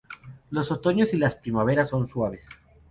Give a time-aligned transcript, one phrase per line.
[0.49, 2.47] Los otoños y las primaveras son suaves.